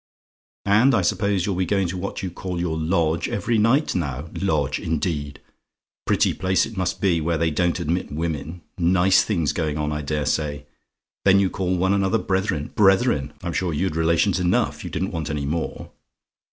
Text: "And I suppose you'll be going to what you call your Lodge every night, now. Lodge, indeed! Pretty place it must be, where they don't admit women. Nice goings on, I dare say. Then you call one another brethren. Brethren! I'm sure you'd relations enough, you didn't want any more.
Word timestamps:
"And 0.65 0.95
I 0.95 1.03
suppose 1.03 1.45
you'll 1.45 1.53
be 1.57 1.65
going 1.67 1.87
to 1.89 1.95
what 1.99 2.23
you 2.23 2.31
call 2.31 2.59
your 2.59 2.75
Lodge 2.75 3.29
every 3.29 3.59
night, 3.59 3.93
now. 3.93 4.29
Lodge, 4.33 4.79
indeed! 4.79 5.39
Pretty 6.07 6.33
place 6.33 6.65
it 6.65 6.75
must 6.75 6.99
be, 6.99 7.21
where 7.21 7.37
they 7.37 7.51
don't 7.51 7.79
admit 7.79 8.11
women. 8.11 8.61
Nice 8.79 9.21
goings 9.51 9.77
on, 9.77 9.91
I 9.91 10.01
dare 10.01 10.25
say. 10.25 10.65
Then 11.23 11.39
you 11.39 11.51
call 11.51 11.77
one 11.77 11.93
another 11.93 12.17
brethren. 12.17 12.71
Brethren! 12.73 13.33
I'm 13.43 13.53
sure 13.53 13.73
you'd 13.75 13.95
relations 13.95 14.39
enough, 14.39 14.83
you 14.83 14.89
didn't 14.89 15.11
want 15.11 15.29
any 15.29 15.45
more. 15.45 15.91